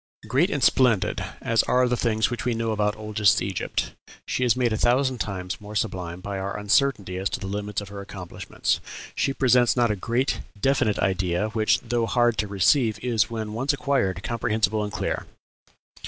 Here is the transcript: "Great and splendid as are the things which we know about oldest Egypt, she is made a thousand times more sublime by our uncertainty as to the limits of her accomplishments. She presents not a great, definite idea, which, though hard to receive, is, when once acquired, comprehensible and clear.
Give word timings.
"Great 0.27 0.49
and 0.49 0.63
splendid 0.63 1.23
as 1.41 1.61
are 1.65 1.87
the 1.87 1.95
things 1.95 2.31
which 2.31 2.43
we 2.43 2.55
know 2.55 2.71
about 2.71 2.95
oldest 2.97 3.39
Egypt, 3.39 3.93
she 4.25 4.43
is 4.43 4.55
made 4.55 4.73
a 4.73 4.77
thousand 4.77 5.19
times 5.19 5.61
more 5.61 5.75
sublime 5.75 6.21
by 6.21 6.39
our 6.39 6.57
uncertainty 6.57 7.17
as 7.17 7.29
to 7.29 7.39
the 7.39 7.45
limits 7.45 7.81
of 7.81 7.89
her 7.89 8.01
accomplishments. 8.01 8.79
She 9.13 9.31
presents 9.31 9.75
not 9.77 9.91
a 9.91 9.95
great, 9.95 10.41
definite 10.59 10.97
idea, 10.97 11.49
which, 11.49 11.79
though 11.81 12.07
hard 12.07 12.39
to 12.39 12.47
receive, 12.47 12.97
is, 13.03 13.29
when 13.29 13.53
once 13.53 13.73
acquired, 13.73 14.23
comprehensible 14.23 14.83
and 14.83 14.91
clear. 14.91 15.27